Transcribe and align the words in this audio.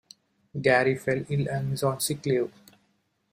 Gary 0.59 0.95
fell 0.95 1.23
ill 1.29 1.47
and 1.47 1.73
is 1.73 1.83
on 1.83 1.99
sick 1.99 2.25
leave. 2.25 2.51